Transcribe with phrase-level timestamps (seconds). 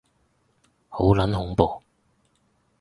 [0.89, 1.83] 好撚恐怖